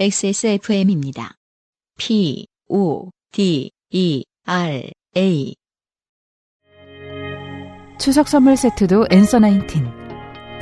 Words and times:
XSFM입니다. 0.00 1.34
P, 1.98 2.46
O, 2.68 3.10
D, 3.32 3.70
E, 3.90 4.24
R, 4.46 4.90
A. 5.14 5.54
추석 7.98 8.26
선물 8.28 8.56
세트도 8.56 9.08
엔서 9.10 9.38
19. 9.40 9.84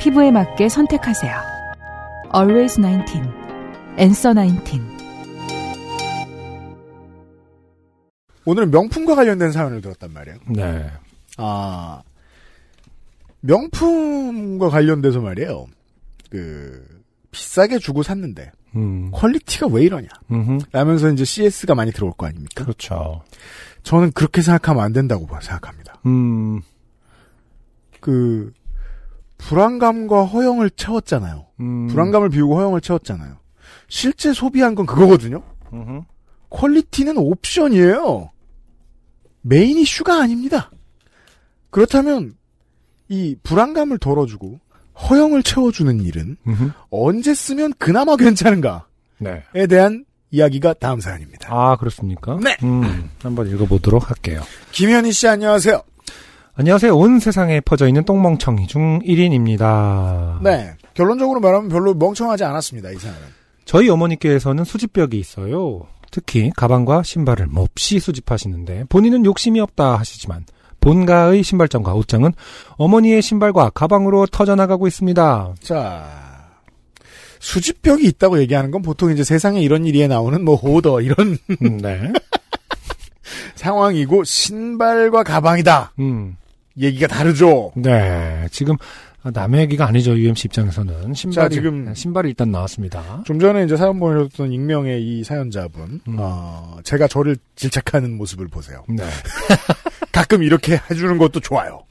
피부에 0.01 0.31
맞게 0.31 0.67
선택하세요. 0.67 1.33
Always 2.35 2.81
19. 2.81 3.21
엔서 3.97 4.33
19. 4.33 4.77
오늘은 8.43 8.71
명품과 8.71 9.15
관련된 9.15 9.53
사연을 9.53 9.79
들었단 9.79 10.11
말이에요. 10.11 10.37
네. 10.49 10.91
아, 11.37 12.03
명품과 13.39 14.67
관련돼서 14.67 15.21
말이에요. 15.21 15.67
그, 16.29 16.85
비싸게 17.31 17.79
주고 17.79 18.03
샀는데, 18.03 18.51
음. 18.75 19.09
퀄리티가 19.11 19.67
왜 19.67 19.83
이러냐. 19.83 20.07
음흠. 20.31 20.59
라면서 20.71 21.09
이제 21.09 21.25
CS가 21.25 21.75
많이 21.75 21.91
들어올 21.91 22.13
거 22.13 22.25
아닙니까? 22.27 22.63
그렇죠. 22.63 23.23
저는 23.83 24.11
그렇게 24.11 24.41
생각하면 24.41 24.83
안 24.83 24.93
된다고 24.93 25.27
생각합니다. 25.41 26.01
음. 26.05 26.61
그, 27.99 28.53
불안감과 29.37 30.25
허영을 30.25 30.69
채웠잖아요. 30.69 31.45
음. 31.61 31.87
불안감을 31.87 32.29
비우고 32.29 32.57
허영을 32.57 32.81
채웠잖아요. 32.81 33.37
실제 33.87 34.33
소비한 34.33 34.75
건 34.75 34.85
그거거든요? 34.85 35.43
음흠. 35.73 36.01
퀄리티는 36.49 37.17
옵션이에요. 37.17 38.31
메인 39.41 39.77
이슈가 39.77 40.21
아닙니다. 40.21 40.71
그렇다면 41.69 42.35
이 43.07 43.35
불안감을 43.43 43.97
덜어주고 43.97 44.59
허영을 45.09 45.43
채워주는 45.43 46.01
일은 46.01 46.37
음흠. 46.47 46.71
언제 46.89 47.33
쓰면 47.33 47.73
그나마 47.77 48.15
괜찮은가에 48.15 48.81
네. 49.19 49.67
대한 49.67 50.05
이야기가 50.31 50.73
다음 50.73 50.99
사연입니다. 50.99 51.49
아, 51.51 51.75
그렇습니까? 51.77 52.37
네. 52.43 52.55
음, 52.63 53.09
한번 53.21 53.47
읽어보도록 53.49 54.09
할게요. 54.09 54.41
김현희 54.71 55.11
씨 55.11 55.27
안녕하세요. 55.27 55.81
안녕하세요. 56.53 56.95
온 56.95 57.19
세상에 57.19 57.61
퍼져 57.61 57.87
있는 57.87 58.03
똥멍청이 58.03 58.67
중 58.67 58.99
1인입니다. 58.99 60.41
네. 60.43 60.73
결론적으로 60.93 61.39
말하면 61.39 61.69
별로 61.69 61.93
멍청하지 61.93 62.43
않았습니다. 62.43 62.91
이 62.91 62.95
사연은. 62.97 63.21
저희 63.65 63.89
어머니께서는 63.89 64.65
수집벽이 64.65 65.17
있어요. 65.17 65.87
특히 66.11 66.51
가방과 66.55 67.03
신발을 67.03 67.47
몹시 67.47 67.99
수집하시는데 67.99 68.85
본인은 68.89 69.25
욕심이 69.25 69.59
없다 69.59 69.95
하시지만 69.95 70.43
본가의 70.81 71.43
신발장과 71.43 71.93
옷장은 71.93 72.31
어머니의 72.77 73.21
신발과 73.21 73.71
가방으로 73.71 74.25
터져나가고 74.27 74.87
있습니다. 74.87 75.55
자, 75.61 76.49
수집벽이 77.39 78.03
있다고 78.05 78.39
얘기하는 78.39 78.71
건 78.71 78.81
보통 78.81 79.11
이제 79.11 79.23
세상에 79.23 79.61
이런 79.61 79.85
일이 79.85 80.05
나오는 80.07 80.43
뭐 80.43 80.55
호더 80.55 81.01
이런 81.01 81.37
음, 81.61 81.77
네. 81.77 82.11
상황이고 83.55 84.23
신발과 84.23 85.23
가방이다. 85.23 85.93
음. 85.99 86.35
얘기가 86.77 87.07
다르죠. 87.07 87.71
네. 87.75 88.45
지금 88.51 88.75
남의 89.21 89.61
얘기가 89.63 89.85
아니죠. 89.85 90.17
UMC 90.17 90.45
입장에서는 90.45 91.13
신발이 91.13 91.53
지금- 91.55 91.93
신발이 91.93 92.29
일단 92.29 92.51
나왔습니다. 92.51 93.21
좀 93.25 93.37
전에 93.37 93.65
이제 93.65 93.75
사연 93.75 93.99
보내줬던 93.99 94.53
익명의 94.53 95.03
이 95.03 95.23
사연자분, 95.25 95.99
음. 96.07 96.15
어, 96.17 96.77
제가 96.85 97.07
저를 97.09 97.35
질책하는 97.57 98.15
모습을 98.15 98.47
보세요. 98.47 98.83
네. 98.87 99.03
가끔 100.19 100.43
이렇게 100.43 100.79
해주는 100.91 101.17
것도 101.17 101.39
좋아요. 101.39 101.83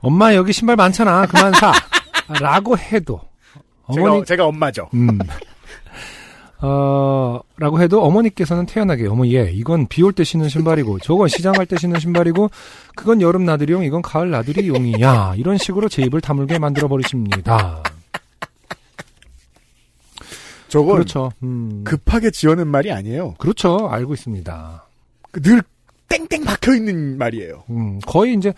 엄마 0.00 0.34
여기 0.34 0.52
신발 0.52 0.76
많잖아. 0.76 1.26
그만 1.26 1.52
사. 1.54 1.72
라고 2.40 2.76
해도 2.78 3.20
어머니 3.84 4.14
제가, 4.20 4.24
제가 4.24 4.46
엄마죠. 4.46 4.88
음. 4.94 5.18
어, 6.60 7.38
라고 7.56 7.80
해도 7.80 8.02
어머니께서는 8.02 8.66
태연하게, 8.66 9.06
어머, 9.06 9.26
얘, 9.28 9.50
이건 9.52 9.86
비 9.86 10.02
올 10.02 10.12
때 10.12 10.24
신는 10.24 10.48
신발이고, 10.48 10.98
저건 10.98 11.28
시장 11.28 11.52
갈 11.52 11.66
때 11.66 11.76
신는 11.78 12.00
신발이고, 12.00 12.50
그건 12.96 13.20
여름 13.22 13.44
나들이용, 13.44 13.84
이건 13.84 14.02
가을 14.02 14.30
나들이용이야. 14.30 15.34
이런 15.36 15.56
식으로 15.56 15.88
제 15.88 16.02
입을 16.02 16.20
다물게 16.20 16.58
만들어버리십니다. 16.58 17.82
저건 20.68 20.94
그렇죠. 20.96 21.30
음. 21.44 21.82
급하게 21.84 22.30
지어낸 22.32 22.66
말이 22.66 22.90
아니에요. 22.92 23.34
그렇죠. 23.38 23.88
알고 23.88 24.14
있습니다. 24.14 24.84
그늘 25.30 25.62
땡땡 26.08 26.44
박혀 26.44 26.74
있는 26.74 27.18
말이에요. 27.18 27.64
음, 27.70 27.98
거의 28.06 28.34
이제, 28.34 28.52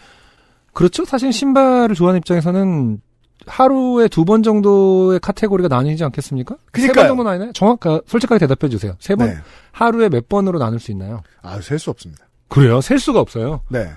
그렇죠. 0.72 1.04
사실 1.04 1.32
신발을 1.32 1.94
좋아하는 1.94 2.18
입장에서는 2.18 3.00
하루에 3.46 4.06
두 4.08 4.24
번 4.24 4.42
정도의 4.42 5.18
카테고리가 5.20 5.68
나뉘지 5.68 6.04
않겠습니까? 6.04 6.56
세. 6.76 6.92
번 6.92 7.06
정도 7.08 7.22
나뉘나요? 7.24 7.52
정확, 7.52 7.80
솔직하게 8.06 8.38
대답해 8.46 8.70
주세요. 8.70 8.94
세 9.00 9.14
번, 9.16 9.28
네. 9.28 9.36
하루에 9.72 10.08
몇 10.08 10.28
번으로 10.28 10.58
나눌 10.58 10.78
수 10.78 10.90
있나요? 10.92 11.22
아, 11.42 11.60
셀 11.60 11.78
수 11.78 11.90
없습니다. 11.90 12.26
그래요? 12.48 12.80
셀 12.80 12.98
수가 12.98 13.18
없어요. 13.20 13.62
네. 13.68 13.90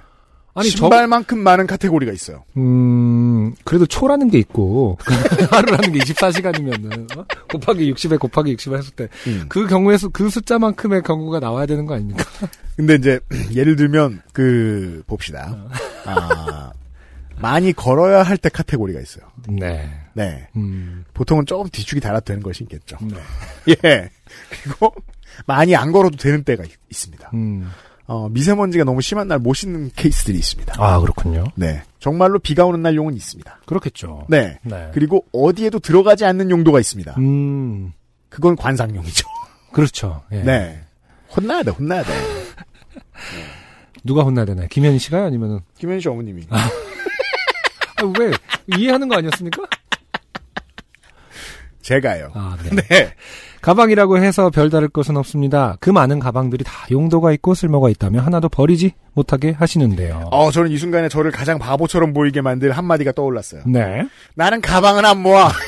아니, 0.55 0.69
저, 0.69 0.77
신발만큼 0.77 1.39
많은 1.39 1.65
카테고리가 1.65 2.11
있어요. 2.11 2.43
음, 2.57 3.53
그래도 3.63 3.85
초라는 3.87 4.29
게 4.29 4.37
있고, 4.39 4.97
하루라는 5.49 5.93
게 5.93 5.99
24시간이면은, 5.99 7.17
어? 7.17 7.25
곱하기 7.51 7.91
60에 7.93 8.19
곱하기 8.19 8.55
60을 8.55 8.77
했을 8.77 8.91
때, 8.93 9.07
음. 9.27 9.45
그 9.49 9.65
경우에서 9.67 10.09
그 10.09 10.29
숫자만큼의 10.29 11.01
경우가 11.01 11.39
나와야 11.39 11.65
되는 11.65 11.85
거 11.85 11.95
아닙니까? 11.95 12.23
근데 12.77 12.95
이제 12.95 13.19
예를 13.55 13.75
들면 13.75 14.21
그 14.31 15.01
봅시다. 15.07 15.55
아, 16.05 16.71
많이 17.39 17.73
걸어야 17.73 18.21
할 18.23 18.37
때 18.37 18.49
카테고리가 18.49 18.99
있어요. 18.99 19.25
네. 19.49 19.89
네. 20.13 20.47
음, 20.55 21.03
보통은 21.15 21.45
조금 21.47 21.67
뒤축이 21.69 21.99
달아도 21.99 22.25
되는 22.25 22.43
것이 22.43 22.63
있겠죠. 22.63 22.97
네. 23.01 23.17
예. 23.85 24.09
그리고 24.63 24.93
많이 25.47 25.75
안 25.75 25.91
걸어도 25.91 26.15
되는 26.17 26.43
때가 26.43 26.63
있, 26.63 26.71
있습니다. 26.91 27.31
음. 27.33 27.71
어, 28.13 28.29
미세먼지가 28.29 28.83
너무 28.83 29.01
심한 29.01 29.27
날못 29.27 29.55
신는 29.55 29.89
케이스들이 29.95 30.37
있습니다. 30.37 30.75
아, 30.77 30.99
그렇군요. 30.99 31.45
네. 31.55 31.81
정말로 31.99 32.37
비가 32.37 32.63
오는 32.65 32.79
날 32.83 32.95
용은 32.95 33.15
있습니다. 33.15 33.61
그렇겠죠. 33.65 34.27
네. 34.29 34.59
네. 34.61 34.91
그리고 34.93 35.25
어디에도 35.31 35.79
들어가지 35.79 36.23
않는 36.23 36.51
용도가 36.51 36.79
있습니다. 36.79 37.15
음, 37.17 37.91
그건 38.29 38.55
관상용이죠. 38.55 39.27
그렇죠. 39.73 40.21
예. 40.31 40.43
네. 40.43 40.79
혼나야 41.35 41.63
돼, 41.63 41.71
혼나야 41.71 42.03
돼. 42.03 42.13
누가 44.05 44.21
혼나야 44.21 44.45
되나요? 44.45 44.67
김현희 44.67 44.99
씨가요? 44.99 45.25
아니면은, 45.25 45.61
김현희 45.79 46.01
씨 46.01 46.07
어머님이. 46.09 46.43
아, 46.51 46.69
왜? 48.19 48.31
이해하는 48.77 49.07
거 49.07 49.17
아니었습니까? 49.17 49.63
제가요. 51.83 52.31
아, 52.33 52.57
네. 52.63 52.81
네. 52.89 53.13
가방이라고 53.61 54.17
해서 54.17 54.49
별다를 54.49 54.87
것은 54.87 55.15
없습니다. 55.17 55.77
그 55.79 55.89
많은 55.89 56.19
가방들이 56.19 56.63
다 56.63 56.73
용도가 56.89 57.31
있고 57.33 57.53
쓸모가 57.53 57.89
있다면 57.89 58.25
하나도 58.25 58.49
버리지 58.49 58.93
못하게 59.13 59.51
하시는데요. 59.51 60.29
어, 60.31 60.49
저는 60.49 60.71
이 60.71 60.77
순간에 60.77 61.07
저를 61.07 61.31
가장 61.31 61.59
바보처럼 61.59 62.13
보이게 62.13 62.41
만들 62.41 62.71
한마디가 62.71 63.11
떠올랐어요. 63.11 63.61
네. 63.67 64.07
나는 64.35 64.59
가방은 64.59 65.05
안 65.05 65.21
모아. 65.21 65.51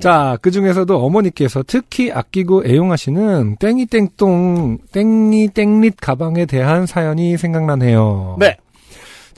자, 0.00 0.38
그 0.40 0.50
중에서도 0.50 1.04
어머니께서 1.04 1.62
특히 1.66 2.10
아끼고 2.10 2.64
애용하시는 2.64 3.56
땡이땡똥, 3.58 4.78
땡이땡릿 4.92 5.96
가방에 6.00 6.46
대한 6.46 6.86
사연이 6.86 7.36
생각나네요. 7.36 8.36
네. 8.38 8.56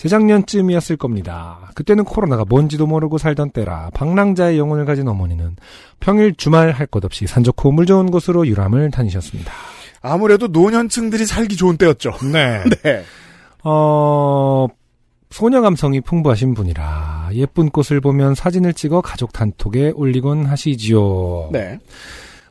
재작년쯤이었을 0.02 0.96
겁니다. 0.96 1.70
그때는 1.76 2.02
코로나가 2.04 2.44
뭔지도 2.44 2.86
모르고 2.88 3.18
살던 3.18 3.50
때라 3.50 3.90
방랑자의 3.94 4.58
영혼을 4.58 4.84
가진 4.84 5.06
어머니는 5.06 5.56
평일 6.00 6.34
주말 6.34 6.72
할 6.72 6.86
것 6.86 7.04
없이 7.04 7.26
산 7.28 7.44
좋고 7.44 7.70
물 7.70 7.86
좋은 7.86 8.10
곳으로 8.10 8.46
유람을 8.46 8.90
다니셨습니다. 8.90 9.52
아무래도 10.02 10.48
노년층들이 10.48 11.24
살기 11.24 11.56
좋은 11.56 11.76
때였죠. 11.76 12.10
네. 12.32 12.62
네. 12.82 13.04
어, 13.62 14.66
소녀 15.30 15.60
감성이 15.60 16.00
풍부하신 16.00 16.54
분이라 16.54 17.30
예쁜 17.34 17.70
꽃을 17.70 18.00
보면 18.00 18.34
사진을 18.34 18.74
찍어 18.74 19.00
가족 19.02 19.32
단톡에 19.32 19.92
올리곤 19.94 20.46
하시지요. 20.46 21.50
네. 21.52 21.78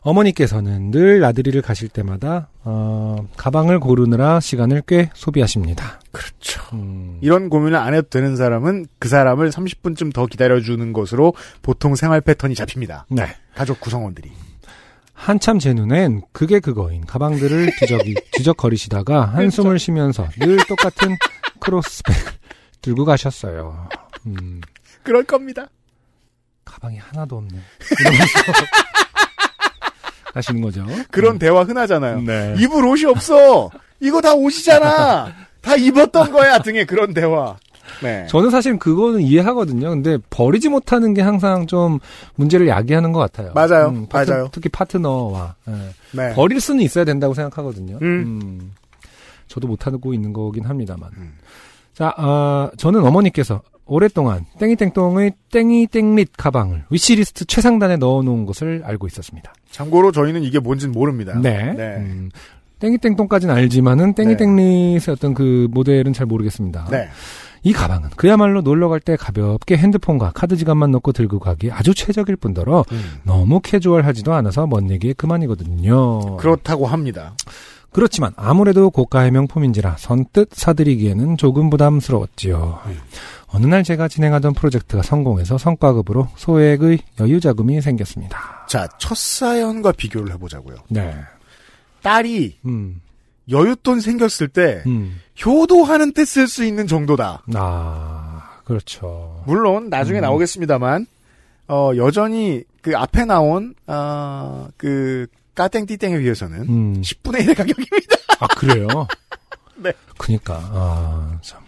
어머니께서는 0.01 0.91
늘 0.91 1.19
나들이를 1.19 1.61
가실 1.61 1.87
때마다 1.87 2.49
어, 2.63 3.27
가방을 3.37 3.79
고르느라 3.79 4.39
시간을 4.39 4.83
꽤 4.87 5.09
소비하십니다. 5.13 5.99
그렇죠. 6.11 6.61
음, 6.73 7.19
이런 7.21 7.49
고민을 7.49 7.77
안 7.77 7.93
해도 7.93 8.09
되는 8.09 8.35
사람은 8.35 8.87
그 8.99 9.07
사람을 9.07 9.51
30분쯤 9.51 10.13
더 10.13 10.25
기다려주는 10.25 10.91
것으로 10.93 11.33
보통 11.61 11.95
생활 11.95 12.21
패턴이 12.21 12.55
잡힙니다. 12.55 13.05
네. 13.09 13.27
가족 13.55 13.79
구성원들이. 13.79 14.31
한참 15.13 15.59
제 15.59 15.73
눈엔 15.73 16.23
그게 16.31 16.59
그거인 16.59 17.05
가방들을 17.05 17.71
뒤적이, 17.79 18.15
뒤적거리시다가 18.33 19.25
한숨을 19.25 19.77
쉬면서 19.77 20.27
늘 20.39 20.57
똑같은 20.67 21.15
크로스백을 21.59 22.31
들고 22.81 23.05
가셨어요. 23.05 23.87
음, 24.25 24.61
그럴 25.03 25.23
겁니다. 25.23 25.67
가방이 26.65 26.97
하나도 26.97 27.37
없네. 27.37 27.59
이러면서 27.99 28.25
가시는 30.33 30.61
거죠. 30.61 30.85
그런 31.09 31.37
대화 31.39 31.63
흔하잖아요. 31.63 32.21
네. 32.21 32.55
입을 32.59 32.85
옷이 32.85 33.05
없어. 33.05 33.69
이거 33.99 34.21
다 34.21 34.33
옷이잖아. 34.33 35.31
다 35.61 35.75
입었던 35.75 36.31
거야 36.31 36.59
등에 36.59 36.85
그런 36.85 37.13
대화. 37.13 37.57
네. 38.01 38.25
저는 38.29 38.49
사실 38.49 38.79
그거는 38.79 39.21
이해하거든요. 39.21 39.89
근데 39.89 40.17
버리지 40.29 40.69
못하는 40.69 41.13
게 41.13 41.21
항상 41.21 41.67
좀 41.67 41.99
문제를 42.35 42.67
야기하는 42.67 43.11
것 43.11 43.19
같아요. 43.19 43.51
맞아요. 43.53 44.05
파트- 44.09 44.31
맞아요. 44.31 44.49
특히 44.51 44.69
파트너와 44.69 45.55
예. 45.67 45.73
네. 46.11 46.33
버릴 46.33 46.61
수는 46.61 46.81
있어야 46.83 47.03
된다고 47.03 47.33
생각하거든요. 47.33 47.97
음. 48.01 48.05
음. 48.41 48.71
저도 49.47 49.67
못하고 49.67 50.13
있는 50.13 50.31
거긴 50.31 50.63
합니다만. 50.65 51.09
음. 51.17 51.33
자, 51.93 52.13
어, 52.17 52.71
저는 52.77 53.03
어머니께서 53.03 53.61
오랫동안 53.85 54.45
땡이땡똥의 54.59 55.33
땡이땡릿 55.51 56.31
가방을 56.37 56.85
위시리스트 56.89 57.43
최상단에 57.45 57.97
넣어놓은 57.97 58.45
것을 58.45 58.83
알고 58.85 59.07
있었습니다. 59.07 59.53
참고로 59.71 60.11
저희는 60.11 60.43
이게 60.43 60.59
뭔진 60.59 60.91
모릅니다. 60.91 61.37
네. 61.41 61.73
네. 61.73 61.95
음, 61.97 62.29
땡이땡똥까지는 62.79 63.53
알지만은 63.53 64.13
땡이땡릿의 64.15 65.01
어떤 65.09 65.33
그 65.33 65.67
모델은 65.71 66.13
잘 66.13 66.25
모르겠습니다. 66.25 66.87
네. 66.89 67.09
이 67.63 67.73
가방은 67.73 68.09
그야말로 68.15 68.61
놀러 68.61 68.89
갈 68.89 68.99
때 68.99 69.15
가볍게 69.15 69.77
핸드폰과 69.77 70.31
카드 70.33 70.55
지갑만 70.55 70.89
넣고 70.91 71.11
들고 71.11 71.37
가기 71.39 71.71
아주 71.71 71.93
최적일 71.93 72.35
뿐더러 72.37 72.83
음. 72.91 73.01
너무 73.23 73.59
캐주얼하지도 73.61 74.33
않아서 74.33 74.65
먼 74.65 74.89
얘기에 74.89 75.13
그만이거든요. 75.13 76.37
그렇다고 76.37 76.87
합니다. 76.87 77.35
그렇지만 77.91 78.31
아무래도 78.37 78.89
고가의 78.89 79.31
명품인지라 79.31 79.97
선뜻 79.97 80.49
사드리기에는 80.53 81.37
조금 81.37 81.69
부담스러웠지요. 81.69 82.79
어느 83.47 83.65
날 83.65 83.83
제가 83.83 84.07
진행하던 84.07 84.53
프로젝트가 84.53 85.03
성공해서 85.03 85.57
성과급으로 85.57 86.29
소액의 86.37 86.99
여유 87.19 87.39
자금이 87.41 87.81
생겼습니다. 87.81 88.65
자, 88.67 88.87
첫 88.97 89.17
사연과 89.17 89.91
비교를 89.91 90.31
해보자고요. 90.33 90.77
네. 90.89 91.13
딸이 92.01 92.59
음. 92.65 93.01
여윳돈 93.49 93.99
생겼을 94.01 94.47
때 94.47 94.83
음. 94.87 95.19
효도하는 95.45 96.13
때 96.13 96.23
쓸 96.23 96.47
수 96.47 96.63
있는 96.63 96.87
정도다. 96.87 97.43
아, 97.55 98.51
그렇죠. 98.63 99.43
물론 99.45 99.89
나중에 99.89 100.19
음. 100.19 100.21
나오겠습니다만 100.21 101.07
어, 101.67 101.91
여전히 101.97 102.63
그 102.81 102.95
앞에 102.95 103.25
나온 103.25 103.75
어, 103.87 104.67
그 104.77 105.27
까땡띠땡에 105.55 106.19
비해서는 106.19 106.61
음. 106.61 107.01
10분의 107.01 107.45
1의 107.45 107.55
가격입니다. 107.55 108.15
아, 108.39 108.47
그래요? 108.47 108.87
네. 109.75 109.93
그니까, 110.17 110.59
아, 110.71 111.39
참. 111.41 111.59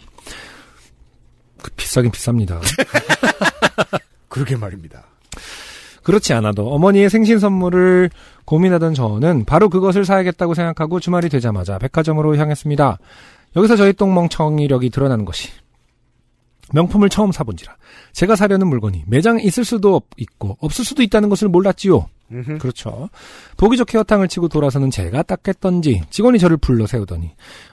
그 1.62 1.72
비싸긴 1.72 2.12
비쌉니다. 2.12 2.60
그러게 4.30 4.56
말입니다. 4.56 5.06
그렇지 6.04 6.34
않아도 6.34 6.70
어머니의 6.74 7.10
생신 7.10 7.40
선물을 7.40 8.10
고민하던 8.46 8.94
저는 8.94 9.46
바로 9.46 9.70
그것을 9.70 10.06
사야겠다고 10.06 10.54
생각하고 10.54 11.00
주말이 11.00 11.30
되자마자 11.30 11.78
백화점으로 11.78 12.36
향했습니다. 12.36 12.98
여기서 13.56 13.76
저희 13.76 13.94
똥멍청이력이 13.94 14.90
드러나는 14.90 15.26
것이 15.26 15.50
명품을 16.74 17.10
처음 17.10 17.32
사본지라 17.32 17.76
제가 18.14 18.36
사려는 18.36 18.68
물건이 18.68 19.04
매장에 19.08 19.42
있을 19.44 19.64
수도 19.64 19.96
없, 19.96 20.06
있고 20.18 20.58
없을 20.60 20.84
수도 20.84 21.04
있다는 21.04 21.30
것을 21.30 21.48
몰랐지요. 21.48 22.08
음흠. 22.32 22.58
그렇죠. 22.58 23.10
보기 23.58 23.78
좋게 23.78 23.98
허탕을 23.98 24.28
치고 24.28 24.48
돌아서는 24.48 24.90
제가 24.92 25.24
닦겠던지 25.24 26.02
직원이 26.10 26.40
저를 26.40 26.58
불러 26.58 26.88
세우더니 26.88 27.32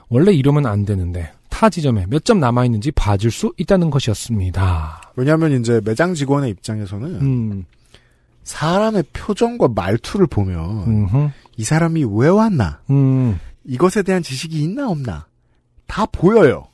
원래 0.09 0.31
이러면 0.33 0.65
안 0.65 0.85
되는데 0.85 1.31
타 1.49 1.69
지점에 1.69 2.05
몇 2.09 2.23
점 2.25 2.39
남아 2.39 2.65
있는지 2.65 2.91
봐줄 2.91 3.31
수 3.31 3.53
있다는 3.57 3.89
것이었습니다. 3.89 5.13
왜냐하면 5.15 5.59
이제 5.59 5.81
매장 5.83 6.13
직원의 6.13 6.49
입장에서는 6.51 7.21
음, 7.21 7.65
사람의 8.43 9.03
표정과 9.13 9.69
말투를 9.69 10.27
보면 10.27 10.59
음흠, 10.87 11.29
이 11.57 11.63
사람이 11.63 12.05
왜 12.11 12.27
왔나 12.27 12.81
음, 12.89 13.39
이것에 13.63 14.03
대한 14.03 14.21
지식이 14.23 14.61
있나 14.61 14.89
없나 14.89 15.27
다 15.87 16.05
보여요. 16.05 16.67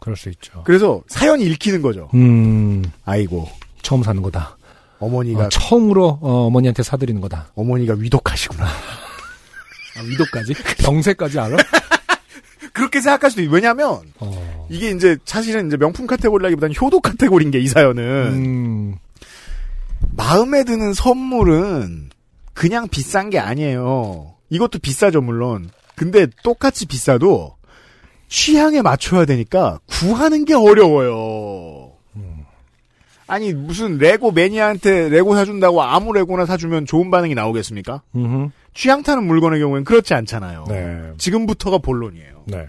그럴 0.00 0.16
수 0.16 0.28
있죠. 0.30 0.62
그래서 0.64 1.02
사연이 1.08 1.44
읽히는 1.44 1.82
거죠. 1.82 2.08
음, 2.14 2.84
아이고 3.04 3.48
처음 3.82 4.02
사는 4.02 4.20
거다. 4.22 4.57
어머니가 5.00 5.44
어, 5.46 5.48
처음으로 5.48 6.18
어, 6.20 6.46
어머니한테 6.46 6.82
사드리는 6.82 7.20
거다. 7.20 7.52
어머니가 7.54 7.94
위독하시구나. 7.94 8.64
아, 8.64 10.00
위도까지? 10.04 10.54
병세까지 10.78 11.38
알아? 11.38 11.56
그렇게 12.72 13.00
생각할 13.00 13.30
수도 13.30 13.42
있. 13.42 13.48
왜냐하면 13.48 14.00
어. 14.20 14.66
이게 14.70 14.90
이제 14.90 15.16
사실은 15.24 15.66
이제 15.66 15.76
명품 15.76 16.06
카테고리라기보다는 16.06 16.74
효도 16.80 17.00
카테고리인 17.00 17.50
게 17.50 17.58
이 17.60 17.66
사연은 17.66 18.02
음, 18.04 18.94
마음에 20.16 20.62
드는 20.64 20.94
선물은 20.94 22.10
그냥 22.54 22.88
비싼 22.88 23.30
게 23.30 23.38
아니에요. 23.38 24.34
이것도 24.50 24.78
비싸죠 24.80 25.20
물론. 25.20 25.70
근데 25.96 26.26
똑같이 26.44 26.86
비싸도 26.86 27.56
취향에 28.28 28.82
맞춰야 28.82 29.24
되니까 29.24 29.80
구하는 29.86 30.44
게 30.44 30.54
어려워요. 30.54 31.77
아니 33.28 33.52
무슨 33.52 33.98
레고 33.98 34.32
매니아한테 34.32 35.10
레고 35.10 35.34
사준다고 35.36 35.82
아무 35.82 36.12
레고나 36.12 36.46
사주면 36.46 36.86
좋은 36.86 37.10
반응이 37.10 37.34
나오겠습니까? 37.34 38.02
음흠. 38.16 38.50
취향 38.74 39.02
타는 39.02 39.24
물건의 39.26 39.60
경우엔 39.60 39.84
그렇지 39.84 40.14
않잖아요. 40.14 40.64
네. 40.68 41.12
지금부터가 41.18 41.78
본론이에요. 41.78 42.44
네. 42.46 42.66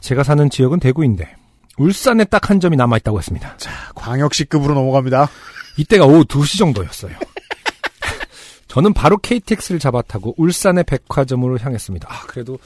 제가 0.00 0.22
사는 0.22 0.48
지역은 0.50 0.80
대구인데 0.80 1.34
울산에 1.78 2.24
딱 2.24 2.50
한 2.50 2.60
점이 2.60 2.76
남아 2.76 2.98
있다고 2.98 3.18
했습니다. 3.18 3.56
자, 3.56 3.70
광역시급으로 3.94 4.74
넘어갑니다. 4.74 5.28
이때가 5.78 6.04
오후 6.06 6.24
2시 6.24 6.58
정도였어요. 6.58 7.12
저는 8.68 8.92
바로 8.92 9.16
KTX를 9.16 9.78
잡아 9.80 10.02
타고 10.02 10.34
울산의 10.36 10.84
백화점으로 10.84 11.58
향했습니다. 11.58 12.06
아, 12.10 12.22
그래도 12.26 12.58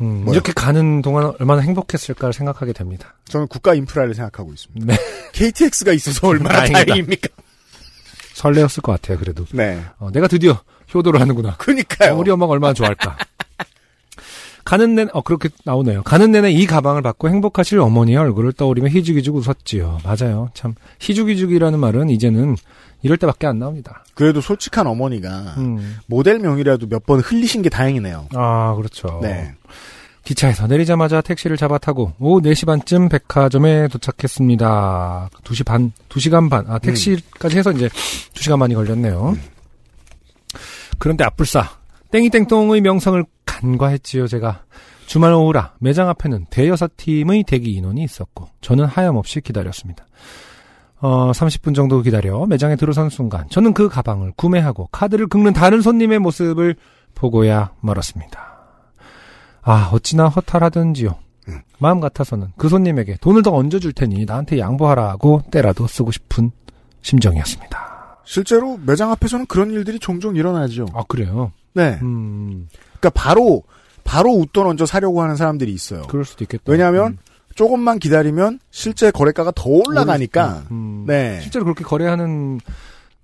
음? 0.00 0.26
이렇게 0.28 0.52
가는 0.52 1.02
동안 1.02 1.32
얼마나 1.38 1.60
행복했을까 1.62 2.32
생각하게 2.32 2.72
됩니다. 2.72 3.14
저는 3.26 3.48
국가 3.48 3.74
인프라를 3.74 4.14
생각하고 4.14 4.52
있습니다. 4.52 4.86
네. 4.86 4.98
KTX가 5.32 5.92
있어서 5.92 6.28
얼마나. 6.28 6.64
다행입니까? 6.66 7.28
설레었을 8.34 8.82
것 8.82 8.92
같아요, 8.92 9.18
그래도. 9.18 9.44
네. 9.52 9.82
어, 9.98 10.10
내가 10.12 10.28
드디어 10.28 10.60
효도를 10.94 11.20
하는구나. 11.20 11.56
그니까요. 11.56 12.14
어, 12.14 12.16
우리 12.16 12.30
엄마가 12.30 12.52
얼마나 12.52 12.72
좋아할까. 12.72 13.18
가는 14.68 14.94
내내, 14.94 15.10
어, 15.14 15.22
그렇게 15.22 15.48
나오네요. 15.64 16.02
가는 16.02 16.30
내내 16.30 16.50
이 16.50 16.66
가방을 16.66 17.00
받고 17.00 17.30
행복하실 17.30 17.80
어머니의 17.80 18.18
얼굴을 18.18 18.52
떠오르며 18.52 18.88
희죽희죽 18.88 19.34
웃었지요. 19.36 20.00
맞아요. 20.04 20.50
참, 20.52 20.74
희죽희죽이라는 21.00 21.78
말은 21.78 22.10
이제는 22.10 22.54
이럴 23.00 23.16
때밖에 23.16 23.46
안 23.46 23.58
나옵니다. 23.58 24.04
그래도 24.12 24.42
솔직한 24.42 24.86
어머니가 24.86 25.54
음. 25.56 25.96
모델명이라도 26.06 26.86
몇 26.88 27.06
번 27.06 27.20
흘리신 27.20 27.62
게 27.62 27.70
다행이네요. 27.70 28.28
아, 28.34 28.74
그렇죠. 28.74 29.20
네. 29.22 29.54
기차에서 30.24 30.66
내리자마자 30.66 31.22
택시를 31.22 31.56
잡아 31.56 31.78
타고 31.78 32.12
오후 32.18 32.42
4시 32.42 32.66
반쯤 32.66 33.08
백화점에 33.08 33.88
도착했습니다. 33.88 35.30
2시 35.44 35.64
반, 35.64 35.92
2시간 36.10 36.50
반. 36.50 36.66
아, 36.68 36.78
택시까지 36.78 37.56
해서 37.56 37.72
이제 37.72 37.88
2시간 38.34 38.58
반이 38.58 38.74
걸렸네요. 38.74 39.34
그런데 40.98 41.24
앞불싸 41.24 41.70
땡이땡똥의 42.10 42.80
명성을 42.82 43.24
간과했지요, 43.58 44.28
제가. 44.28 44.62
주말 45.06 45.32
오후라 45.32 45.74
매장 45.80 46.08
앞에는 46.10 46.46
대여섯 46.50 46.96
팀의 46.96 47.44
대기 47.44 47.72
인원이 47.72 48.02
있었고 48.04 48.48
저는 48.60 48.84
하염없이 48.84 49.40
기다렸습니다. 49.40 50.06
어, 51.00 51.30
30분 51.32 51.74
정도 51.74 52.02
기다려 52.02 52.44
매장에 52.46 52.76
들어선 52.76 53.08
순간 53.08 53.48
저는 53.48 53.72
그 53.72 53.88
가방을 53.88 54.32
구매하고 54.36 54.88
카드를 54.92 55.28
긁는 55.28 55.54
다른 55.54 55.80
손님의 55.80 56.18
모습을 56.18 56.76
보고야 57.14 57.72
말았습니다. 57.80 58.58
아, 59.62 59.90
어찌나 59.92 60.28
허탈하던지요. 60.28 61.16
음. 61.48 61.60
마음 61.78 62.00
같아서는 62.00 62.52
그 62.56 62.68
손님에게 62.68 63.16
돈을 63.20 63.42
더 63.42 63.54
얹어줄 63.54 63.92
테니 63.92 64.24
나한테 64.24 64.58
양보하라고 64.58 65.42
때라도 65.50 65.86
쓰고 65.86 66.10
싶은 66.10 66.50
심정이었습니다. 67.00 68.18
실제로 68.24 68.78
매장 68.84 69.10
앞에서는 69.12 69.46
그런 69.46 69.70
일들이 69.70 69.98
종종 69.98 70.36
일어나죠. 70.36 70.86
아, 70.92 71.02
그래요? 71.08 71.52
네. 71.74 71.98
음, 72.02 72.68
그러니까 72.98 73.10
바로 73.10 73.62
바로 74.04 74.32
웃돈 74.32 74.66
얹어 74.66 74.86
사려고 74.86 75.22
하는 75.22 75.36
사람들이 75.36 75.72
있어요. 75.72 76.02
그럴 76.02 76.24
수도 76.24 76.44
있겠다. 76.44 76.64
왜냐하면 76.66 77.18
조금만 77.54 77.98
기다리면 77.98 78.60
실제 78.70 79.10
거래가가 79.10 79.52
더 79.54 79.68
올라가니까. 79.68 80.64
음, 80.70 81.04
네. 81.06 81.40
실제로 81.42 81.64
그렇게 81.64 81.84
거래하는 81.84 82.58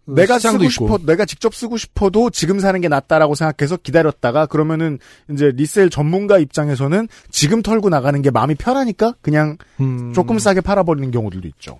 그 0.06 0.14
내가 0.14 0.38
쓰고 0.38 0.56
있고. 0.64 0.68
싶어, 0.68 0.98
내가 0.98 1.24
직접 1.24 1.54
쓰고 1.54 1.76
싶어도 1.76 2.30
지금 2.30 2.60
사는 2.60 2.78
게 2.80 2.88
낫다라고 2.88 3.34
생각해서 3.34 3.76
기다렸다가 3.76 4.46
그러면은 4.46 4.98
이제 5.30 5.50
리셀 5.54 5.88
전문가 5.88 6.38
입장에서는 6.38 7.08
지금 7.30 7.62
털고 7.62 7.88
나가는 7.88 8.20
게 8.20 8.30
마음이 8.30 8.56
편하니까 8.56 9.14
그냥 9.22 9.56
음, 9.80 10.12
조금 10.12 10.38
싸게 10.38 10.60
팔아버리는 10.60 11.10
경우들도 11.10 11.48
있죠. 11.48 11.78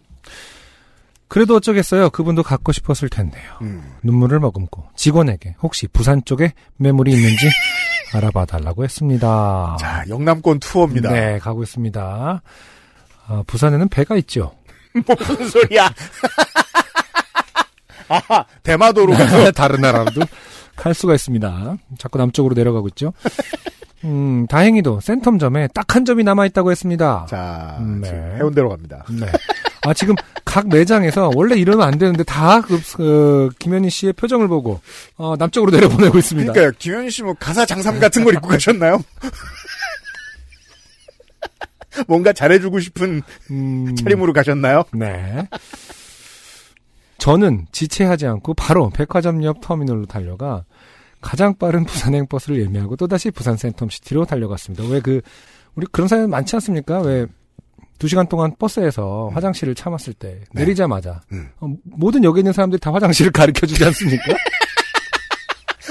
그래도 1.35 1.57
어쩌겠어요. 1.57 2.11
그분도 2.11 2.45
갖고 2.45 2.71
싶었을 2.71 3.09
텐데요. 3.09 3.43
음. 3.61 3.83
눈물을 4.05 4.39
머금고 4.39 4.85
직원에게 4.95 5.57
혹시 5.61 5.89
부산 5.89 6.25
쪽에 6.25 6.53
매물이 6.77 7.11
있는지 7.11 7.51
알아봐 8.15 8.45
달라고 8.45 8.85
했습니다. 8.85 9.77
자, 9.81 10.05
영남권 10.09 10.61
투어입니다. 10.61 11.11
네, 11.13 11.41
가고 11.41 11.65
있습니다. 11.65 12.41
아, 13.27 13.43
부산에는 13.49 13.89
배가 13.89 14.15
있죠. 14.19 14.55
무슨 14.95 15.49
소리야? 15.49 15.93
아, 18.09 18.45
대마도로 18.63 19.15
가서 19.15 19.51
다른 19.51 19.81
나라로도 19.81 20.21
갈 20.77 20.95
수가 20.95 21.17
있습니다. 21.17 21.77
자꾸 21.99 22.19
남쪽으로 22.19 22.55
내려가고 22.55 22.87
있죠. 22.91 23.13
음, 24.05 24.47
다행히도 24.49 24.99
센텀점에 25.01 25.73
딱 25.73 25.85
한 25.95 26.05
점이 26.05 26.25
남아있다고 26.25 26.71
했습니다. 26.73 27.27
자, 27.29 27.79
네. 28.01 28.09
지금 28.09 28.37
해운대로 28.37 28.69
갑니다. 28.69 29.05
네. 29.11 29.27
아, 29.83 29.95
지금 29.95 30.15
각 30.45 30.69
매장에서 30.69 31.31
원래 31.35 31.57
이러면 31.57 31.87
안 31.87 31.99
되는데 31.99 32.25
다 32.25 32.61
그, 32.63 32.81
그 32.97 33.51
김현희 33.59 33.91
씨의 33.91 34.13
표정을 34.15 34.49
보고, 34.49 34.81
어, 35.17 35.37
남쪽으로 35.37 35.71
내려보내고 35.71 36.19
있습니다. 36.19 36.53
그러니까 36.53 36.77
김현희 36.79 37.11
씨 37.11 37.23
뭐 37.23 37.35
가사 37.39 37.65
장삼 37.65 38.01
같은 38.01 38.25
걸 38.25 38.35
입고 38.35 38.49
가셨나요? 38.49 39.01
뭔가 42.09 42.33
잘해주고 42.33 42.81
싶은 42.81 43.23
음, 43.53 43.95
차림으로 43.95 44.33
가셨나요? 44.33 44.83
네. 44.93 45.47
저는 47.19 47.67
지체하지 47.71 48.27
않고 48.27 48.55
바로 48.55 48.91
백화점 48.91 49.45
옆 49.45 49.61
터미널로 49.61 50.07
달려가 50.07 50.65
가장 51.25 51.55
빠른 51.57 51.85
부산행 51.87 52.27
버스를 52.27 52.61
예매하고 52.61 52.97
또다시 52.97 53.31
부산 53.31 53.57
센텀시티로 53.57 54.29
달려갔습니다. 54.29 54.85
왜 54.89 55.01
그, 55.01 55.21
우리 55.75 55.87
그런 55.91 56.07
사연 56.07 56.31
많지 56.31 56.55
않습니까? 56.57 57.01
왜, 57.01 57.27
두 57.99 58.09
시간 58.09 58.29
동안 58.29 58.55
버스에서 58.59 59.31
화장실을 59.33 59.75
참았을 59.75 60.13
때, 60.15 60.41
내리자마자, 60.53 61.23
음. 61.33 61.49
어, 61.61 61.69
모든 61.85 62.23
여기 62.25 62.41
있는 62.41 62.53
사람들이 62.53 62.79
다 62.79 62.93
화장실을 62.93 63.33
가르쳐 63.33 63.67
주지 63.67 63.83
않습니까? 63.85 64.35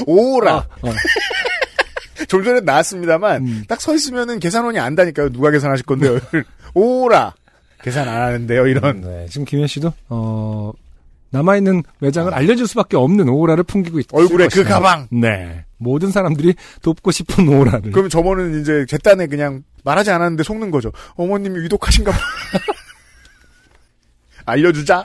오라! 0.05 0.57
어, 0.57 0.89
좀 2.27 2.43
전에 2.43 2.59
나왔습니다만, 2.61 3.47
음. 3.47 3.63
딱서 3.67 3.95
있으면은 3.95 4.39
계산원이 4.39 4.77
안다니까요. 4.79 5.29
누가 5.31 5.49
계산하실 5.49 5.85
건데요? 5.85 6.19
오라! 6.75 7.33
계산 7.81 8.07
안 8.07 8.21
하는데요, 8.21 8.67
이런. 8.67 9.01
네, 9.01 9.25
지금 9.29 9.45
김현 9.45 9.67
씨도, 9.67 9.93
어, 10.09 10.71
남아있는 11.33 11.81
매장을 11.99 12.31
알려줄 12.31 12.67
수밖에 12.67 12.95
없는 12.95 13.27
오라를 13.27 13.63
풍기고 13.63 13.99
있 13.99 14.05
얼굴에 14.13 14.47
그. 14.49 14.63
가방! 14.63 15.07
네. 15.11 15.65
모든 15.77 16.11
사람들이 16.11 16.53
돕고 16.83 17.09
싶은 17.11 17.47
오라를. 17.49 17.91
그럼 17.91 18.07
저번은 18.07 18.61
이제 18.61 18.85
제 18.87 18.99
딴에 18.99 19.25
그냥 19.25 19.63
말하지 19.83 20.11
않았는데 20.11 20.43
속는 20.43 20.69
거죠. 20.69 20.91
어머님이 21.15 21.61
위독하신가 21.63 22.11
봐. 22.11 22.17
알려주자. 24.45 25.03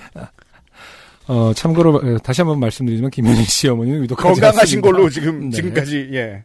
어, 1.28 1.52
참고로, 1.54 1.94
어, 1.97 2.18
다시 2.23 2.42
한번 2.42 2.61
말씀드리지만, 2.61 3.11
김현희 3.11 3.44
씨 3.44 3.68
어머니는 3.68 4.02
위독하지 4.02 4.40
건강하신 4.40 4.78
않습니다. 4.78 4.90
걸로 4.90 5.11
지금, 5.11 5.49
네. 5.50 5.56
지금까지, 5.56 6.11
예. 6.12 6.44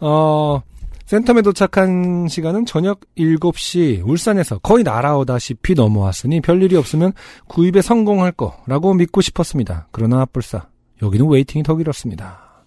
어, 0.00 0.62
센텀에 1.10 1.42
도착한 1.42 2.28
시간은 2.28 2.66
저녁 2.66 3.00
7시, 3.18 4.06
울산에서 4.06 4.58
거의 4.58 4.84
날아오다시피 4.84 5.74
넘어왔으니 5.74 6.40
별일이 6.40 6.76
없으면 6.76 7.14
구입에 7.48 7.82
성공할 7.82 8.30
거라고 8.30 8.94
믿고 8.94 9.20
싶었습니다. 9.20 9.88
그러나 9.90 10.24
불사, 10.24 10.68
여기는 11.02 11.26
waiting이 11.28 11.64
더 11.64 11.74
길었습니다. 11.74 12.64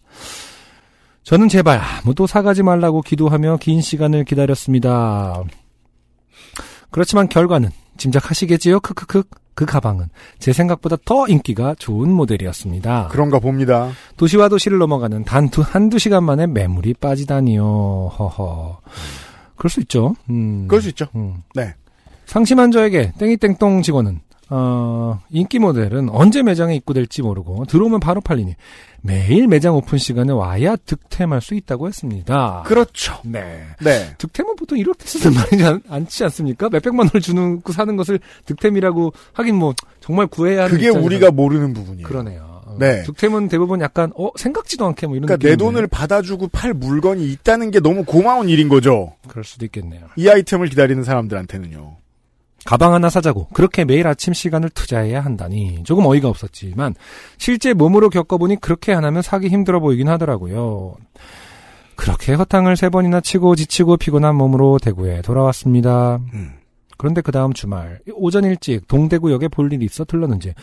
저는 1.24 1.48
제발 1.48 1.80
아무도 1.80 2.28
사가지 2.28 2.64
말라고 2.64 3.02
기도하며 3.02 3.60
긴 3.62 3.80
시간을 3.80 4.26
기다렸습니다. 4.26 5.42
그렇지만 6.92 7.30
결과는 7.30 7.70
짐작하시겠지요? 7.96 8.82
크크크. 8.82 9.24
그 9.56 9.66
가방은 9.66 10.08
제 10.40 10.54
생각보다 10.54 10.98
더 11.06 11.28
인기가 11.28 11.76
좋은 11.78 12.12
모델이었습니다. 12.12 13.10
그런가 13.12 13.40
봅니다. 13.40 13.90
도시와 14.18 14.50
도시를 14.50 14.78
넘어가는 14.78 15.24
단 15.26 15.50
두, 15.50 15.62
한두 15.62 16.00
시간 16.00 16.24
만에 16.24 16.48
매물이 16.48 16.96
빠지다니요. 16.96 17.64
허허. 18.18 18.80
그럴 19.56 19.70
수 19.70 19.80
있죠. 19.82 20.16
음. 20.30 20.68
그럴 20.68 20.82
수 20.82 20.90
있죠. 20.90 21.06
음. 21.16 21.44
네. 21.56 21.76
상심한 22.26 22.72
저에게 22.72 23.12
땡이땡똥 23.18 23.82
직원은 23.82 24.22
어, 24.56 25.20
인기 25.32 25.58
모델은 25.58 26.10
언제 26.10 26.44
매장에 26.44 26.76
입고될지 26.76 27.24
모르고 27.24 27.66
들어오면 27.66 28.00
바로 28.00 28.22
팔리니 28.22 28.56
매일 29.02 29.48
매장 29.48 29.76
오픈 29.76 29.98
시간에 29.98 30.32
와야 30.32 30.76
득템할 30.76 31.42
수 31.42 31.56
있다고 31.56 31.88
했습니다. 31.88 32.62
그렇죠. 32.68 33.16
네. 33.26 33.64
네. 33.82 34.14
득템은 34.20 34.56
보통 34.56 34.78
이렇게 34.78 35.08
쓰는 35.08 35.36
말이지 35.36 35.64
않, 35.66 35.82
않지 35.90 36.24
않습니까? 36.26 36.70
몇백만 36.70 37.08
원을 37.08 37.20
주는 37.20 37.62
그 37.64 37.74
사는 37.74 37.96
것을 37.96 38.20
득템이라고 38.46 39.12
하긴 39.34 39.56
뭐 39.56 39.74
정말 40.02 40.28
구해야 40.28 40.66
하는 40.66 40.70
그게 40.70 40.86
입장에서 40.90 41.04
우리가 41.04 41.32
모르는 41.32 41.74
부분이에요. 41.74 42.08
그러네요. 42.08 42.62
어, 42.68 42.78
네. 42.80 43.02
득템은 43.04 43.48
대부분 43.48 43.82
약간 43.82 44.12
어 44.16 44.30
생각지도 44.36 44.86
않게 44.86 45.08
뭐 45.08 45.16
이런 45.16 45.26
그러니까 45.26 45.50
내. 45.50 45.56
돈을 45.56 45.88
받아주고 45.88 46.50
팔 46.50 46.76
물건이 46.76 47.28
있다는 47.32 47.72
게 47.72 47.80
너무 47.80 48.04
고마운 48.04 48.50
일인 48.50 48.70
거죠. 48.70 49.14
그럴 49.28 49.44
수도 49.44 49.66
있겠네요. 49.66 50.06
이 50.16 50.30
아이템을 50.30 50.68
기다리는 50.70 51.04
사람들한테는요. 51.04 52.03
가방 52.66 52.94
하나 52.94 53.10
사자고 53.10 53.48
그렇게 53.54 53.84
매일 53.86 54.08
아침 54.08 54.34
시간을 54.34 54.70
투자해야 54.70 55.22
한다니 55.22 55.84
조금 55.84 56.06
어이가 56.06 56.30
없었지만 56.30 56.96
실제 57.38 57.74
몸으로 57.74 58.10
겪어보니 58.10 58.58
그렇게 58.62 58.94
안 58.94 59.04
하면 59.04 59.22
사기 59.22 59.50
힘들어 59.50 59.80
보이긴 59.80 60.08
하더라고요. 60.08 60.96
그렇게 61.96 62.34
허탕을 62.34 62.76
세 62.78 62.90
번이나 62.90 63.22
치고 63.22 63.56
지치고 63.56 63.98
피곤한 63.98 64.36
몸으로 64.36 64.80
대구에 64.80 65.22
돌아왔습니다. 65.22 66.20
음. 66.34 66.54
그런데 66.98 67.22
그 67.22 67.32
다음 67.32 67.54
주말 67.54 68.00
오전 68.14 68.46
일찍 68.46 68.88
동대구역에 68.88 69.50
볼 69.50 69.72
일이 69.74 69.86
있어 69.86 70.06
들렀는지 70.06 70.54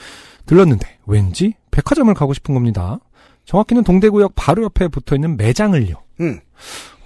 들렀는데 0.47 0.99
왠지 1.07 1.55
백화점을 1.71 2.13
가고 2.15 2.33
싶은 2.33 2.55
겁니다. 2.55 2.99
정확히는 3.45 3.85
동대구역 3.85 4.33
바로 4.37 4.63
옆에 4.65 4.89
붙어 4.89 5.15
있는 5.15 5.37
매장을요. 5.37 5.97
음. 6.21 6.41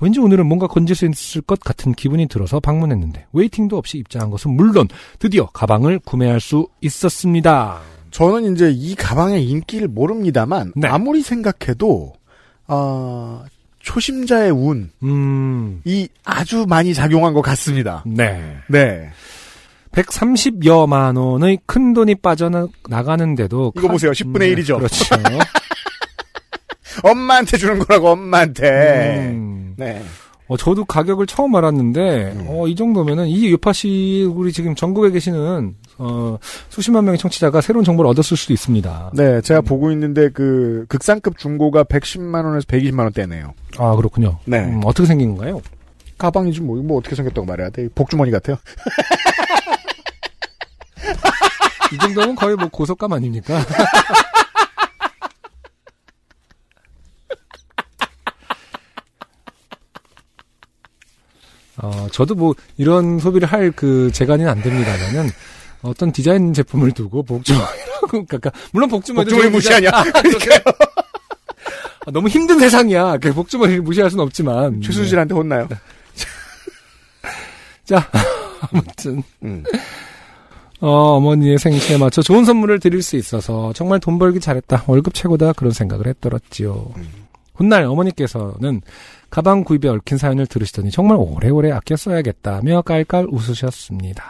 왠지 0.01 0.21
오늘은 0.21 0.47
뭔가 0.47 0.67
건질 0.67 0.97
수 0.97 1.07
있을 1.07 1.41
것 1.43 1.61
같은 1.61 1.93
기분이 1.93 2.27
들어서 2.27 2.61
방문했는데 2.61 3.27
웨이팅도 3.33 3.79
없이 3.79 3.99
입장한 3.99 4.31
것은 4.31 4.51
물론 4.51 4.89
드디어 5.19 5.47
가방을 5.47 6.01
구매할 6.01 6.41
수 6.41 6.67
있었습니다. 6.81 7.81
저는 8.11 8.55
이제 8.55 8.71
이 8.71 8.95
가방의 8.95 9.49
인기를 9.49 9.89
모릅니다만 9.89 10.73
네. 10.77 10.89
아무리 10.89 11.23
생각해도 11.23 12.13
아 12.67 13.45
초심자의 13.81 14.51
운이 14.51 14.87
음, 15.03 15.83
아주 16.25 16.67
많이 16.69 16.95
작용한 16.95 17.35
것 17.35 17.43
같습니다. 17.43 18.03
네. 18.07 18.57
네. 18.69 19.11
130여만 19.93 21.17
원의 21.17 21.59
큰 21.67 21.93
돈이 21.93 22.17
빠져나가는데도 22.17 23.73
이거 23.77 23.89
보세요. 23.89 24.11
10분의 24.13 24.57
1이죠. 24.57 24.77
그렇죠. 24.77 25.15
엄마한테 27.03 27.57
주는 27.57 27.79
거라고 27.79 28.11
엄마한테. 28.11 29.29
음. 29.31 29.75
네. 29.77 30.03
어, 30.47 30.59
저도 30.59 30.85
가격을 30.85 31.27
처음 31.27 31.57
알았는데, 31.57 32.33
음. 32.37 32.45
어, 32.49 32.69
이 32.69 32.77
정도면은, 32.77 33.29
이 33.29 33.51
요파 33.51 33.73
씨, 33.73 34.31
우리 34.31 34.53
지금 34.53 34.75
전국에 34.75 35.11
계시는, 35.11 35.75
어, 35.99 36.39
수십만 36.69 37.05
명의 37.05 37.19
청취자가 37.19 37.61
새로운 37.61 37.85
정보를 37.85 38.11
얻었을 38.11 38.37
수도 38.37 38.53
있습니다. 38.53 39.13
네, 39.15 39.41
제가 39.41 39.61
보고 39.61 39.91
있는데 39.93 40.29
그 40.31 40.85
극상급 40.89 41.39
중고가 41.39 41.85
110만 41.85 42.45
원에서 42.45 42.67
120만 42.67 43.01
원대네요. 43.01 43.55
아, 43.79 43.97
그렇군요. 43.97 44.39
네. 44.45 44.59
음, 44.59 44.81
어떻게 44.85 45.07
생긴 45.07 45.37
건가요? 45.37 45.61
가방이지 46.19 46.61
뭐, 46.61 46.77
뭐 46.83 46.99
어떻게 46.99 47.17
생겼다고 47.17 47.47
말해야 47.47 47.71
돼? 47.71 47.89
복주머니 47.95 48.31
같아요. 48.31 48.57
이 51.93 51.99
정도면 51.99 52.35
거의 52.35 52.57
뭐 52.57 52.69
고속감 52.69 53.13
아닙니까? 53.13 53.61
어, 61.85 62.09
저도 62.13 62.35
뭐 62.35 62.55
이런 62.77 63.19
소비를 63.19 63.49
할 63.49 63.73
그 63.75 64.11
재간이 64.13 64.45
안 64.47 64.63
됩니다만은 64.63 65.29
어떤 65.83 66.13
디자인 66.13 66.53
제품을 66.53 66.93
두고 66.93 67.23
복주머니라고 67.23 68.07
그러니까 68.29 68.51
물론 68.73 68.89
복주머니 68.89 69.25
복주머니 69.31 69.51
무시하냐? 69.51 69.91
아, 72.07 72.11
너무 72.13 72.29
힘든 72.29 72.59
세상이야. 72.59 73.17
그 73.19 73.33
복주머니를 73.33 73.83
무시할 73.83 74.11
수는 74.11 74.23
없지만 74.25 74.81
최수진한테 74.83 75.35
혼나요. 75.35 75.67
네. 75.69 75.77
자 77.85 78.09
아무튼 78.71 79.23
음. 79.43 79.63
어, 80.81 80.89
어머니의 81.17 81.59
생신에 81.59 81.99
맞춰 81.99 82.23
좋은 82.23 82.45
선물을 82.45 82.79
드릴 82.81 83.03
수 83.03 83.17
있어서 83.17 83.73
정말 83.75 84.01
돈 84.01 84.19
벌기 84.19 84.41
잘했다. 84.41 84.85
월급 84.87 85.15
최고다. 85.15 85.53
그런 85.55 85.73
생각을 85.73 86.07
했더랬지요. 86.07 86.93
훗날 87.55 87.85
어머니께서는 87.85 88.83
가방 89.35 89.65
구입에 89.65 89.89
얽힌 89.89 90.17
사연을 90.17 90.47
들으시더니 90.47 90.93
정말 90.93 91.17
오래오래 91.19 91.73
아껴 91.73 91.97
써야겠다며 91.97 92.83
깔깔 92.83 93.27
웃으셨습니다. 93.29 94.23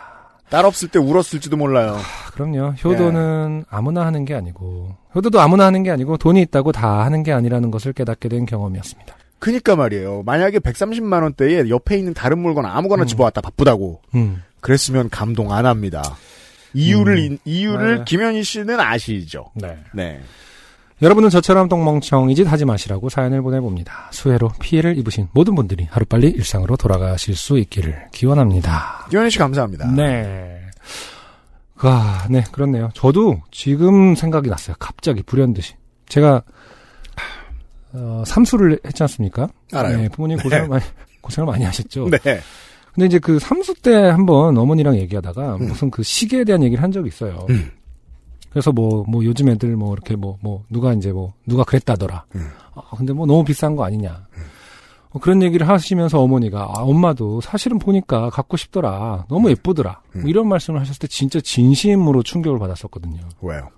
딸 0.48 0.64
없을 0.64 0.88
때 0.88 0.98
울었을지도 0.98 1.58
몰라요. 1.58 1.96
아, 1.98 2.30
그럼요. 2.32 2.70
효도는 2.82 3.66
아무나 3.68 4.06
하는 4.06 4.24
게 4.24 4.32
아니고 4.32 4.96
효도도 5.14 5.42
아무나 5.42 5.66
하는 5.66 5.82
게 5.82 5.90
아니고 5.90 6.16
돈이 6.16 6.40
있다고 6.40 6.72
다 6.72 7.04
하는 7.04 7.22
게 7.22 7.32
아니라는 7.32 7.70
것을 7.70 7.92
깨닫게 7.92 8.30
된 8.30 8.46
경험이었습니다. 8.46 9.14
그니까 9.40 9.76
말이에요. 9.76 10.22
만약에 10.24 10.58
130만 10.58 11.22
원대에 11.22 11.68
옆에 11.68 11.98
있는 11.98 12.14
다른 12.14 12.38
물건 12.38 12.64
아무거나 12.64 13.02
음. 13.02 13.06
집어왔다 13.06 13.42
바쁘다고 13.42 14.00
음. 14.14 14.42
그랬으면 14.62 15.10
감동 15.10 15.52
안 15.52 15.66
합니다. 15.66 16.02
이유를 16.72 17.18
음. 17.18 17.38
이- 17.44 17.60
이유를 17.60 17.86
맞아요. 17.88 18.04
김현희 18.04 18.42
씨는 18.42 18.80
아시죠? 18.80 19.50
네. 19.54 19.76
네. 19.92 20.22
여러분은 21.02 21.28
저처럼 21.28 21.68
똥멍청이 21.68 22.34
짓 22.34 22.46
하지 22.50 22.64
마시라고 22.64 23.08
사연을 23.08 23.42
보내봅니다. 23.42 24.08
수해로 24.12 24.50
피해를 24.60 24.96
입으신 24.98 25.28
모든 25.32 25.54
분들이 25.54 25.86
하루빨리 25.90 26.28
일상으로 26.28 26.76
돌아가실 26.76 27.34
수 27.34 27.58
있기를 27.58 28.08
기원합니다. 28.12 29.06
김현희 29.10 29.30
씨 29.30 29.38
감사합니다. 29.38 29.90
네. 29.90 30.60
아, 31.78 32.26
네, 32.30 32.44
그렇네요. 32.52 32.90
저도 32.94 33.42
지금 33.50 34.14
생각이 34.14 34.48
났어요. 34.48 34.76
갑자기 34.78 35.22
불현듯이. 35.22 35.74
제가 36.08 36.42
어, 37.92 38.22
삼수를 38.26 38.80
했지 38.84 39.02
않습니까? 39.02 39.48
알아요. 39.72 39.96
네, 39.96 40.08
부모님 40.08 40.38
고생을 40.38 40.68
많이 40.68 40.84
고생을 41.20 41.46
많이 41.46 41.64
하셨죠. 41.64 42.08
네. 42.10 42.18
근데 42.94 43.06
이제 43.06 43.18
그 43.18 43.38
삼수 43.40 43.74
때 43.82 43.92
한번 43.92 44.56
어머니랑 44.56 44.96
얘기하다가 44.96 45.56
음. 45.56 45.66
무슨 45.68 45.90
그 45.90 46.02
시계에 46.02 46.44
대한 46.44 46.62
얘기를 46.62 46.82
한 46.82 46.92
적이 46.92 47.08
있어요. 47.08 47.46
음. 47.50 47.70
그래서 48.54 48.70
뭐, 48.70 49.04
뭐 49.08 49.24
요즘 49.24 49.48
애들 49.48 49.74
뭐 49.74 49.92
이렇게 49.94 50.14
뭐, 50.14 50.38
뭐, 50.40 50.62
누가 50.70 50.92
이제 50.92 51.10
뭐, 51.10 51.32
누가 51.44 51.64
그랬다더라. 51.64 52.24
음. 52.36 52.50
아, 52.76 52.82
근데 52.96 53.12
뭐 53.12 53.26
너무 53.26 53.42
비싼 53.44 53.74
거 53.74 53.84
아니냐. 53.84 54.28
어, 55.10 55.18
그런 55.18 55.42
얘기를 55.42 55.68
하시면서 55.68 56.20
어머니가, 56.20 56.62
아, 56.62 56.82
엄마도 56.82 57.40
사실은 57.40 57.80
보니까 57.80 58.30
갖고 58.30 58.56
싶더라. 58.56 59.26
너무 59.28 59.50
예쁘더라. 59.50 60.00
뭐 60.12 60.22
음. 60.22 60.28
이런 60.28 60.46
말씀을 60.46 60.78
하셨을 60.80 61.00
때 61.00 61.08
진짜 61.08 61.40
진심으로 61.40 62.22
충격을 62.22 62.60
받았었거든요. 62.60 63.22
왜요? 63.42 63.70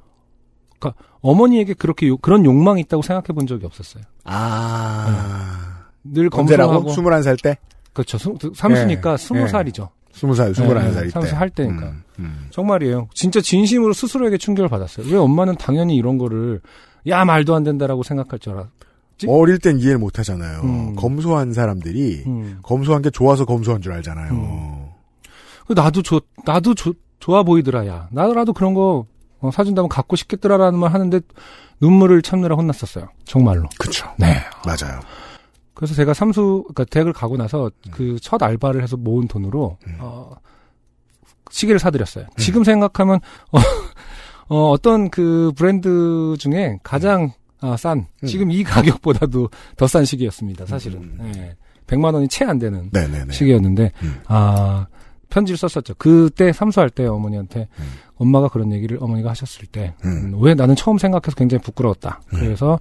어머니에게 1.22 1.72
그렇게 1.74 2.06
요- 2.08 2.18
그런 2.18 2.44
욕망이 2.44 2.82
있다고 2.82 3.02
생각해 3.02 3.28
본 3.34 3.46
적이 3.46 3.64
없었어요. 3.66 4.04
아. 4.24 5.86
늘 6.04 6.28
언제라고? 6.32 6.84
검소하고. 6.84 7.10
21살 7.10 7.42
때? 7.42 7.56
그렇죠. 7.94 8.18
수- 8.18 8.36
삼수니까 8.54 9.12
예, 9.14 9.16
스무 9.16 9.40
예. 9.40 9.46
살이죠. 9.48 9.88
20살, 10.16 10.52
21살 10.54 11.02
때. 11.04 11.08
삼수 11.10 11.36
할 11.36 11.50
때니까. 11.50 11.86
음, 11.86 12.02
음. 12.18 12.46
정말이에요. 12.50 13.08
진짜 13.14 13.40
진심으로 13.40 13.92
스스로에게 13.92 14.38
충격을 14.38 14.68
받았어요. 14.68 15.06
왜 15.10 15.16
엄마는 15.18 15.56
당연히 15.56 15.94
이런 15.96 16.18
거를 16.18 16.60
야 17.08 17.24
말도 17.24 17.54
안 17.54 17.62
된다라고 17.64 18.02
생각할 18.02 18.38
줄 18.38 18.54
알아. 18.54 18.68
지- 19.18 19.26
어릴 19.28 19.58
땐 19.58 19.78
이해를 19.78 19.98
못 19.98 20.18
하잖아요. 20.18 20.60
음. 20.62 20.94
검소한 20.96 21.52
사람들이 21.52 22.24
음. 22.26 22.58
검소한 22.62 23.02
게 23.02 23.10
좋아서 23.10 23.44
검소한 23.44 23.80
줄 23.82 23.92
알잖아요. 23.92 24.32
음. 24.32 24.86
나도 25.74 26.02
좋 26.02 26.22
나도 26.44 26.74
좋 26.74 26.94
좋아 27.18 27.42
보이더라 27.42 27.86
야. 27.86 28.08
나라도 28.12 28.52
그런 28.52 28.74
거 28.74 29.06
어, 29.40 29.50
사준다면 29.50 29.88
갖고 29.88 30.16
싶겠더라라는 30.16 30.78
말 30.78 30.92
하는데 30.94 31.20
눈물을 31.80 32.22
참느라 32.22 32.56
혼났었어요. 32.56 33.08
정말로. 33.24 33.68
그쵸. 33.78 34.06
네. 34.18 34.36
맞아요. 34.64 35.00
그래서 35.76 35.94
제가 35.94 36.12
삼수 36.14 36.64
그러니까 36.66 36.84
대학을 36.86 37.12
가고 37.12 37.36
나서 37.36 37.70
그 37.92 38.16
첫 38.20 38.42
알바를 38.42 38.82
해서 38.82 38.96
모은 38.96 39.28
돈으로 39.28 39.76
음. 39.86 39.96
어, 40.00 40.34
시계를 41.50 41.78
사드렸어요. 41.78 42.26
지금 42.38 42.64
생각하면 42.64 43.20
어, 43.52 43.58
어, 44.48 44.70
어떤 44.70 45.10
그 45.10 45.52
브랜드 45.56 46.34
중에 46.38 46.78
가장 46.82 47.32
아, 47.60 47.76
싼 47.76 48.06
음. 48.22 48.26
지금 48.26 48.50
이 48.50 48.64
가격보다도 48.64 49.48
더 49.76 49.86
싼 49.86 50.04
시계였습니다. 50.04 50.66
사실은 50.66 51.02
음. 51.20 51.32
예. 51.36 51.56
100만 51.86 52.14
원이 52.14 52.26
채 52.28 52.44
안 52.44 52.58
되는 52.58 52.88
네네네. 52.92 53.32
시계였는데 53.32 53.92
음. 54.02 54.20
아 54.26 54.86
편지를 55.30 55.56
썼었죠. 55.58 55.94
그때 55.98 56.52
삼수할 56.52 56.88
때 56.90 57.06
어머니한테 57.06 57.68
음. 57.78 57.84
엄마가 58.16 58.48
그런 58.48 58.72
얘기를 58.72 58.98
어머니가 59.00 59.30
하셨을 59.30 59.66
때 59.66 59.94
음. 60.04 60.34
음, 60.34 60.42
왜 60.42 60.54
나는 60.54 60.74
처음 60.74 60.96
생각해서 60.98 61.36
굉장히 61.36 61.62
부끄러웠다. 61.62 62.20
음. 62.32 62.40
그래서 62.40 62.78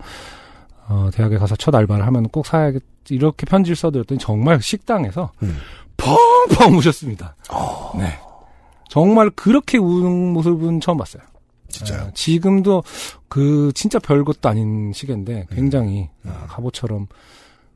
어, 0.88 1.10
대학에 1.14 1.38
가서 1.38 1.56
첫 1.56 1.74
알바를 1.74 2.06
하면 2.06 2.30
꼭 2.30 2.46
사야겠 2.46 2.84
이렇게 3.10 3.46
편지를 3.46 3.76
써드렸더니 3.76 4.20
정말 4.20 4.62
식당에서 4.62 5.32
음. 5.44 5.58
펑펑 5.98 6.78
우셨습니다. 6.78 7.36
어. 7.52 7.92
네. 7.98 8.20
정말 8.90 9.30
그렇게 9.32 9.78
우는 9.78 10.34
모습은 10.34 10.80
처음 10.80 10.98
봤어요. 10.98 11.24
진짜요. 11.70 12.04
어, 12.04 12.12
지금도 12.14 12.84
그 13.28 13.72
진짜 13.76 14.00
별것도 14.00 14.48
아닌 14.48 14.94
시계인데 14.94 15.48
음. 15.52 15.56
굉장히 15.56 16.10
아, 16.26 16.46
갑옷처럼 16.48 17.08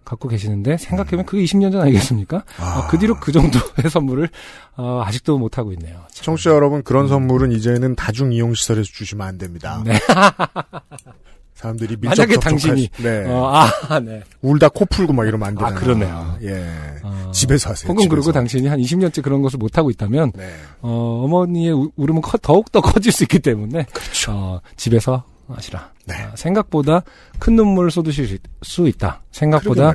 갖고 0.05 0.27
계시는데 0.27 0.77
생각해보면 0.77 1.25
그게 1.25 1.43
20년 1.43 1.71
전 1.71 1.81
아니겠습니까? 1.81 2.43
아. 2.57 2.79
어, 2.79 2.87
그 2.89 2.97
뒤로 2.97 3.19
그 3.19 3.31
정도의 3.31 3.89
선물을 3.91 4.29
어, 4.77 5.03
아직도 5.05 5.37
못 5.37 5.57
하고 5.57 5.71
있네요. 5.73 5.99
참. 6.11 6.25
청취자 6.25 6.51
여러분, 6.51 6.83
그런 6.83 7.07
선물은 7.07 7.51
이제는 7.51 7.95
다중 7.95 8.33
이용 8.33 8.53
시설에서 8.53 8.89
주시면 8.91 9.27
안 9.27 9.37
됩니다. 9.37 9.83
네. 9.85 9.99
사람들이 11.59 11.97
밀접 11.97 12.17
만약에 12.17 12.37
당신이 12.37 12.89
수- 12.95 13.03
네. 13.03 13.25
어, 13.27 13.51
아, 13.89 13.99
네. 13.99 14.21
울다 14.41 14.69
코 14.69 14.85
풀고 14.85 15.11
막 15.11 15.27
이러면 15.27 15.49
안 15.49 15.55
되잖아요. 15.55 15.75
아, 15.75 15.79
그러네요. 15.79 16.37
예. 16.43 16.65
어, 17.03 17.31
집에서 17.33 17.71
하세요. 17.71 17.91
혹은 17.91 18.07
그리고 18.07 18.23
집에서. 18.23 18.31
당신이 18.31 18.67
한 18.67 18.79
20년째 18.79 19.21
그런 19.21 19.41
것을 19.41 19.57
못 19.59 19.77
하고 19.77 19.89
있다면 19.89 20.31
네. 20.37 20.49
어, 20.81 21.21
어머니의 21.25 21.73
우- 21.73 21.91
울음은 21.97 22.21
커- 22.21 22.37
더욱 22.37 22.71
더 22.71 22.79
커질 22.79 23.11
수 23.11 23.23
있기 23.25 23.39
때문에 23.39 23.85
어, 24.29 24.59
집에서 24.77 25.25
하시라. 25.55 25.91
네. 26.05 26.15
아, 26.15 26.31
생각보다 26.35 27.03
큰 27.39 27.55
눈물을 27.55 27.91
쏟으실 27.91 28.39
수 28.61 28.87
있다. 28.87 29.21
생각보다. 29.31 29.93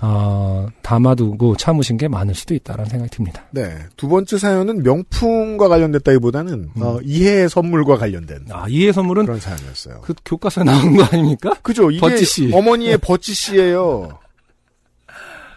어, 0.00 0.66
담아두고 0.82 1.56
참으신 1.56 1.96
게 1.96 2.08
많을 2.08 2.34
수도 2.34 2.54
있다라는 2.54 2.90
생각이 2.90 3.10
듭니다. 3.10 3.44
네. 3.50 3.78
두 3.96 4.08
번째 4.08 4.38
사연은 4.38 4.82
명품과 4.82 5.68
관련됐다기보다는 5.68 6.70
음. 6.76 6.82
어, 6.82 6.98
이해 7.02 7.48
선물과 7.48 7.98
관련된 7.98 8.46
아, 8.50 8.66
이해 8.68 8.92
선물은 8.92 9.26
그런 9.26 9.40
사연이었어요. 9.40 10.00
그 10.02 10.14
교과서에 10.24 10.64
나온 10.64 10.96
거 10.96 11.04
아닙니까? 11.04 11.54
그죠? 11.62 11.90
이게 11.90 12.00
버찌 12.00 12.24
씨. 12.24 12.50
어머니의 12.52 12.98
버찌 12.98 13.34
씨예요. 13.34 14.18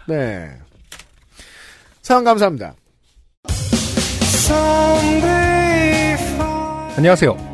네. 0.08 0.50
사연 2.02 2.24
감사합니다. 2.24 2.74
안녕하세요. 6.96 7.53